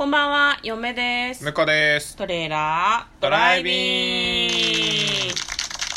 [0.00, 1.44] こんばんは、嫁です。
[1.44, 2.16] 向こうです。
[2.16, 5.34] トレーラードライビング。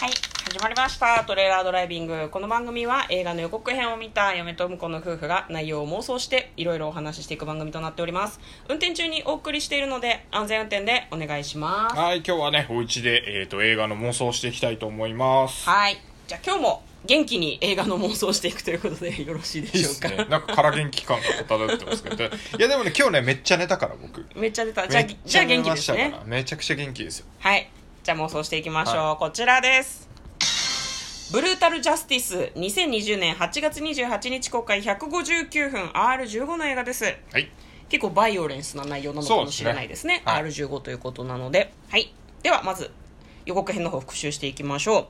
[0.01, 0.11] はい、
[0.43, 1.23] 始まりました。
[1.25, 2.27] トレーラードライビング。
[2.29, 8.41] この番組は映画の予告編を見た嫁と婿の夫婦が内容を妄想していろいろお話ししていく番組となっております。
[8.67, 11.95] 運転中にお送りしているので安全運転でお願いします。
[11.95, 15.69] はい、今日はね、お家で、えっ、と、映画の妄想をしていきたいと思います。
[15.69, 15.95] はい。
[16.27, 20.07] じゃあ今日も元気に映画の妄想をしていくということで よろしいでいいしょうか？
[20.07, 20.25] っすね。
[20.29, 22.23] なんか空元気感が漂ってますけど。
[22.25, 22.29] い
[22.59, 24.25] や、でもね、今日ね、めっちゃ寝たから、僕。
[24.35, 24.87] めっちゃ出た。
[24.87, 26.13] じゃじゃ元気ですね。
[26.25, 27.25] めちゃくちゃ元気ですよ。
[27.39, 27.69] はい。
[28.03, 28.95] じゃあ妄想していきましょう。
[28.97, 30.09] はこちらです。
[31.31, 37.05] ブルータルジャスティス2020年8月28日公開159分 R15 の映画です。
[37.05, 37.49] はい。
[37.89, 40.19] 結構バイオレンスな内容なのかもしれないですね。
[40.19, 41.73] です R15 ということなので。
[41.89, 42.13] はい。
[42.43, 42.91] ではまず
[43.45, 45.07] 予告編の方復習していきましょう。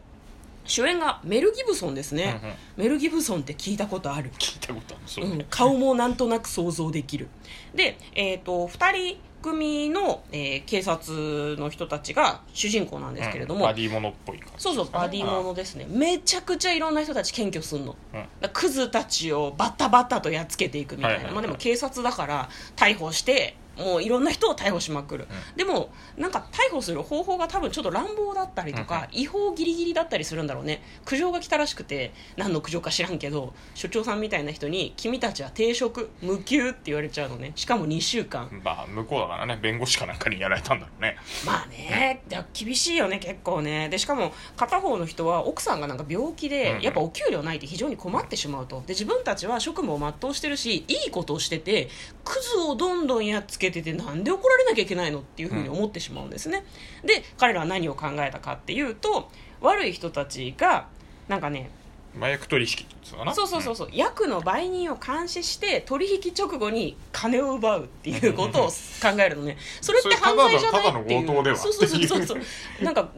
[0.65, 2.39] 主演がメル・ギブソンですね。
[2.41, 2.55] うんうん。
[2.77, 4.31] メル・ギブソンって聞いたことある？
[4.39, 5.03] 聞いたことある。
[5.05, 5.25] そう。
[5.25, 5.31] ね。
[5.31, 7.27] うん、顔もなんとなく想像できる。
[7.75, 13.67] で、えー、と2人組の、えー警察の人たちが主人公なんですけれども、うん。
[13.67, 15.85] バディモノっぽい感じ、そうそうバディものですね。
[15.89, 18.49] めちゃくちゃいろんな人たち検挙すんの、うん。
[18.53, 21.33] クズたちをバッタバッタとやっつけていくみたいな、はいはいはい。
[21.33, 30.81] まあ、でも警察だから逮捕してもういろんな人を逮捕しまくる、でもなんか逮捕する方法が多分ちょっと乱暴だったりとか、違法ギリギリだったりするんだろうね。
[31.05, 37.53] 苦情が来たらしくて何の苦情か知らんけど所長さんみたいな人に「君たちは停職無給」って言われちゃうのね。
[37.55, 38.49] しかも2週間。
[38.63, 41.17] まあ、向こうだからね、弁護士かなんかにやられたんだろうね。
[41.45, 43.89] まあね、いや厳しいよね、結構ね。
[43.89, 46.81] で、しかも、片方の人は奥さんがなんか病気で、うんうん。
[46.81, 48.81] やっぱお給料ないって非常に困ってしまうと。
[48.85, 51.89] で、自分たちは職務を全うしてるし、いいことをしてて、
[52.23, 56.65] クズをどんどんやっつけてて、なんで怒られなきゃいけないのっていうふうに思ってしまうんですね。
[57.03, 59.29] で、彼らは何を考えたかっていうと、
[59.61, 60.87] 悪い人たちが、
[61.27, 61.69] なんかね、
[62.17, 62.85] 麻薬取引。
[63.33, 68.73] そうそうそうそう、役の売人を監視して取引直後に金を奪うっていうことを考
[69.19, 69.57] えるのね。
[69.81, 70.91] それって犯罪じゃないっていう。
[70.91, 71.57] それただのただの強盗では。
[71.57, 73.09] そうそうそうそうなんか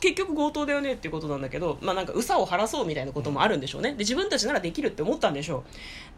[0.00, 3.90] 結局強盗だよねっていうことなんだけどまあなんかうさを晴らそうみたいなこともあるんでしょうね。
[3.90, 5.64] で自分たちならできるって思ったんでしょ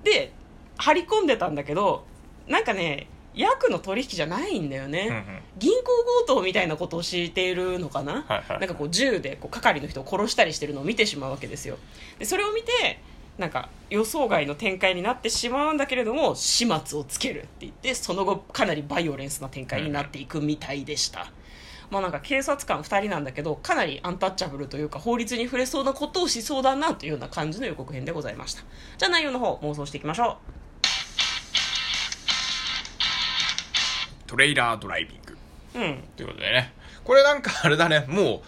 [0.02, 0.04] う。
[0.04, 0.32] で
[0.78, 2.04] 張り込んでたんだけど
[2.46, 5.24] なんかね役の取引じゃないんだよね、うんうん。
[5.58, 5.84] 銀行
[6.26, 8.60] 強盗みたいなことをしているのかな、はいはい。
[8.60, 11.78] なんかこう銃でこう係の人を殺したりしてるのを見てしまうわけですよ。
[12.18, 13.00] でそれを見て
[13.38, 21.32] なんか予想外の展開になってしまうんだけれども始末をつけるって言ってその後かなりバイオレンスな展開になっていくみたいでした、
[21.90, 28.62] まあなんか警察官2人なんだけどかなりアンタッチャブルというか法律に触れそうなことをしそうだなというような感じの予告編でございました。
[28.98, 30.36] じゃあ内容の方妄想していきましょ
[34.30, 35.36] トレイラードライビング。
[35.74, 36.04] ううん。
[36.16, 36.72] ということでね。
[37.02, 38.40] これなんかあれだね、もう、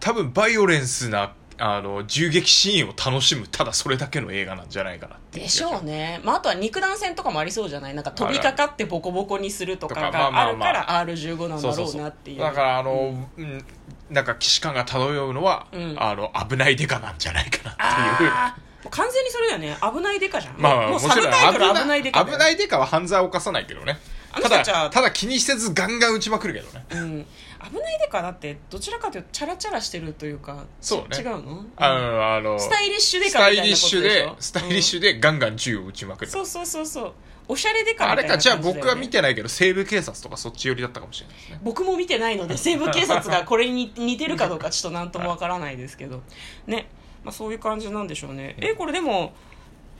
[0.00, 7.94] 多分バイオレンスな、あの、銃撃シーンを楽しむ、ただそれだけの映画なんじゃないかなっていうでしょうね、まあ、あとは肉弾戦とかもありそうじゃない？
[7.94, 12.40] なんか飛びかかってボコボコにするとかがあるから R15 なんだろそうなっていう。
[12.40, 13.64] だからあの、うん、
[14.10, 15.94] なんか既視感が漂うのは、うん。
[15.98, 17.76] あの危ないデカなんじゃないかなっ
[18.18, 18.90] ていう。
[18.90, 19.76] 完全にそれだよね。
[19.80, 23.98] 危ないデカじゃん、まあまあもうサブタイトル危ないデカ危ないデカは犯罪を犯さないけどね
[24.36, 26.84] あのた人たちはだただ気にせずガンガン撃ちまくるけどね。
[26.90, 27.26] うん、
[27.72, 31.18] 危ないデカだってどちらかというとチャラチャラしてるというかそうね。
[31.18, 31.64] 違うの？
[31.76, 34.36] あのあのスタイリッシュデスタイカみたいなこリッシュでとでしょ？
[34.40, 37.12] スタイリッシュでガンガン銃を撃ちまくる、そうそうそうそう。
[37.48, 41.60] おしゃれデカみたいなあれかじゃあ僕は見てないけど西部警察とかそっち寄りだったかもしれないですね。
[41.62, 46.22] 僕も見てないので西部警察がこれに似てるかどうかちょっと何ともわからないですけど。
[46.66, 46.88] ね、
[47.24, 48.56] まあ、そういう感じなんでしょうね。
[48.58, 49.32] えこれでも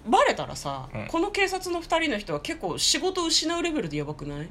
[0.08, 1.06] バレたらさ、うん。
[1.06, 4.48] この警察の2人の人は結構仕事を失うレベルでやばくない？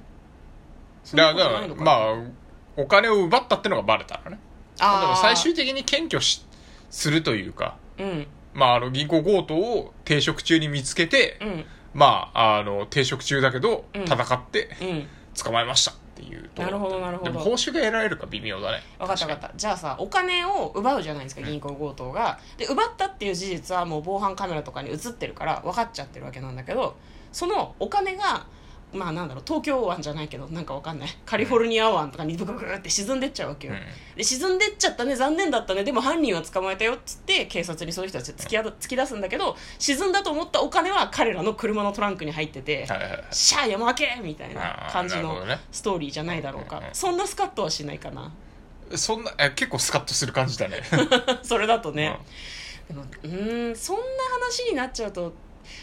[1.04, 2.16] そんだからだからなことないのかな？
[2.16, 4.40] まあお金を奪ったってのがバレたらね。
[4.80, 5.02] あー。
[5.02, 6.46] でも最終的に検挙し
[6.90, 7.78] するというか。
[7.98, 8.28] うん。
[8.54, 11.66] まあ、あの銀行強盗を停職中に見つけて、うん。
[11.94, 14.04] まあ、あの停職中だけどうん。
[14.04, 15.08] 戦ってうん。
[15.42, 15.92] 捕まえました。
[15.92, 16.66] っていうところ。
[16.66, 17.32] なるほどなるほど。
[17.32, 18.82] でも報酬が得られるか微妙だね。
[18.98, 19.56] 分かった分かった。
[19.56, 22.40] じゃあさお金を奪うじゃないですか銀行強盗が。
[22.58, 26.96] で奪ったっていう事実はもう防犯カメラとかに映ってるから分かっちゃってるわけなんだけど
[27.32, 28.48] そのお金が
[28.96, 31.10] まあなんだろう東京湾じゃないけどなんか分かんない。
[31.26, 34.18] カリフォルニア湾とかにブクブクって沈んでっちゃうわけよ、うん。
[34.18, 35.84] で沈んでっちゃったね残念だったね。
[35.84, 42.88] でも犯人は捕まえたよっつって警察にそういう人たち突きあ突き出すんだけど沈んだと思ったお金は彼らの車のトランクに入ってて、
[43.32, 48.32] シャー山分けみたいな感じのストーリーじゃないだろうか、そんなスカッとはしないかな。
[48.96, 50.82] そんなえ結構スカッとする感じだね。
[51.42, 52.20] それだとね、
[52.88, 54.04] でもうーんそんな
[54.42, 55.34] 話になっちゃうと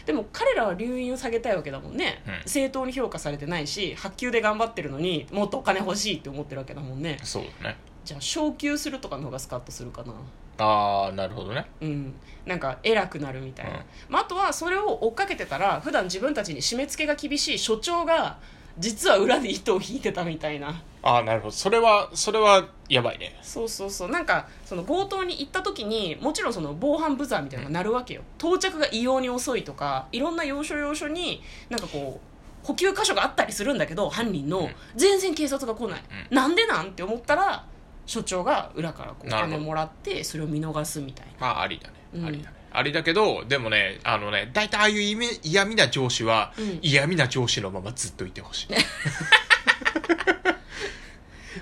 [0.05, 2.49] でも彼らは留飲を下げたいわけだもんね、うん。
[2.49, 7.17] 正当に評価されてないし発給で頑張ってるのにもっとお金欲しいって思ってるわけだもんね。
[7.23, 7.77] そうだね。
[8.03, 10.13] じゃあ昇給するとかの方がスカッとするかな。
[10.57, 11.65] ああなるほどね。
[11.81, 12.13] うん。
[12.45, 13.83] なんか偉くなるみたいな、うん。
[14.09, 18.37] まあ、あとはそれを追っかけてたら普段自分たちに締め付けが厳しい所長が
[18.79, 20.81] 実は裏で糸を引いてたみたいな。
[21.03, 21.51] ああなるほど。
[21.51, 23.37] それはそれはやばいね。
[23.41, 24.09] そうそうそう。
[24.09, 28.21] なんかその強盗に行った時にもちろんその防犯ブザーみたいなのが鳴るわけよ。
[28.37, 32.19] 到着が異様に遅いとかいろんな要所要所になんかこ
[32.63, 34.75] う補給箇所があったりするんだけど犯人の、ん。
[34.95, 37.65] 全然警察が来ない、なんでなんって思ったら
[38.05, 41.33] 所長が裏からこう金もらってそれを見逃すみたいな。
[41.39, 46.79] まあありだね、うんありだねありだけどでもねあのね大体ああいう嫌味嫌味な上司は、うん。
[46.81, 48.67] 嫌味な上司のままずっといてほしい。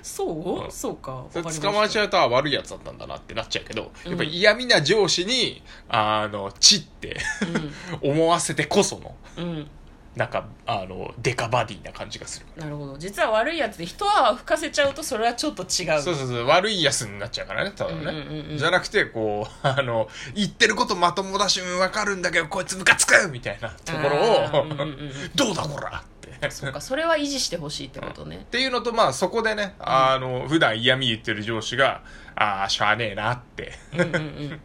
[0.01, 0.71] そう、うん。
[0.71, 1.25] そうか。
[1.33, 4.09] 捕まえちゃうとあ悪いやつだったんだなってなっちゃうけど、うん。
[4.11, 7.17] やっぱり嫌味な上司にあのチって
[8.01, 9.15] 思わせてこその。
[9.37, 9.67] うん、うん、
[10.15, 12.45] なんかあのデカバディな感じがする。
[12.61, 12.97] なるほど。
[12.97, 16.01] 実は悪いやつで一泡吹かせちゃうとそれはちょっと違う。
[16.01, 16.45] そうそうそう。
[16.47, 18.57] 悪いやつになっちゃうからねただね、うんうんうんうん。
[18.57, 26.51] じゃなくてこうあの言ってることまともだし分かるんだけどこいつムカつくみたいなところを、うんうんうん どうだこらって。
[26.51, 28.37] そうかそれは維持してほしいってことね。
[28.37, 32.01] っていうのとまあそこでねあの普段嫌味言ってる上司が
[32.35, 33.73] ああしゃあねえなって。
[33.93, 34.61] うんうんうん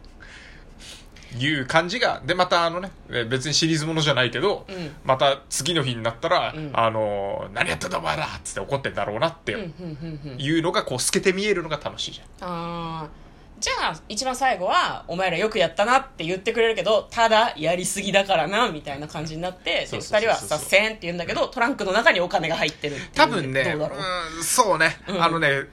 [1.35, 4.95] いう感じがでまたあのねえ別にシリーズものじゃないけど、うん。
[5.03, 6.71] また次の日になったら、うん。
[6.73, 12.49] あの何やってんだお前らっつって怒ってんだろうなっていうのがこう透けて見えるのが楽しいじゃん。
[12.49, 13.27] あー。
[13.59, 20.27] じゃあ一番最後は「お前らよくやったな」って言ってくれるけどただやりすぎだからなみたいな感じになってでそうそうそうそう。
[20.27, 23.99] 二人は「さっせん」って言うんだけどトランクの中にお金が入ってるって多分ねどうだろう。
[24.37, 25.23] うんそうね、うん。
[25.23, 25.63] あのね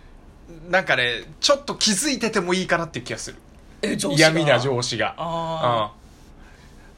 [0.71, 3.39] なんかねちょっと気づいててもいいかなっていう気がする
[4.17, 5.15] 嫌味な上司が。
[5.17, 6.05] あうん。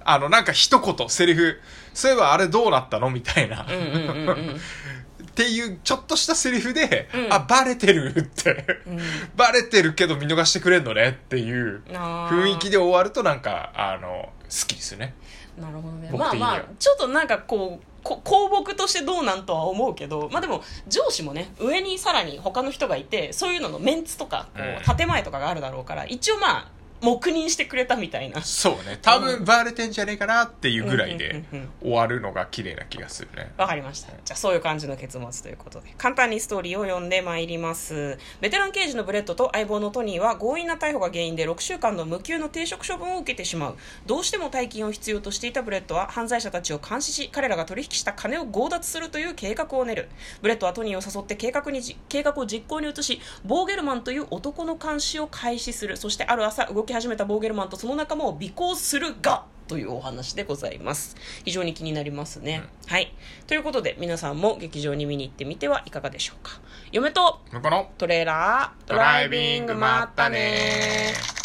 [0.08, 1.60] あのなんか一言セリフ
[1.92, 3.66] そういえばあれどうなったのみたいな、っ
[5.34, 7.32] ていうちょっとしたセリフで、うん。
[7.32, 8.98] あバレてるって、うん。
[9.34, 15.14] バレてるけど見逃してくれんのねっていう雰囲気で終わるとなんかあの好きですよね。
[15.58, 16.10] なるほどね。
[16.12, 24.92] まあまあちょっとなんかこうこ公僕としてどうなんとは思うけどまあでも上司もね上にさらに他の人がいてそういうののメンツとかこうん。
[24.92, 31.44] う建前とかがあるだろうから一応まあ黙認してくれたみたいなそうね多分バレてんじゃねえかなっていうぐらいで
[31.80, 34.12] 終わるのが綺麗な気がするねわかりました。
[34.24, 38.18] じゃあそういう感じの結末ということで、簡単にストーリーを読んでまいります。
[38.40, 43.76] ベテラン刑事のブレッドと相棒のトニーは強引な逮捕が原因で6週間の無給の停職処分を受けてしまう。
[44.06, 50.08] どうしても大金を必要としていたブレッドは犯罪者たちを監視し、彼らが取引した金を強奪するという計画を練る。
[50.42, 55.96] ブレッドはトニーを誘って計画にじ計画を実行に移し、ボーゲルマンという男の監視を開始する。
[55.96, 61.16] そしてある朝動き始めたボーゲルマンとその仲間を尾行するが、というお話でございます。
[61.44, 63.12] 非常に気になりますね、はい。
[63.46, 66.60] ということで皆さんも劇場に見に行ってみてはいかがでしょうか。
[66.92, 71.35] 嫁とこのトレーラードライビングまったね